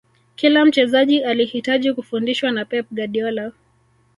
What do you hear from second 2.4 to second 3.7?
na pep guardiola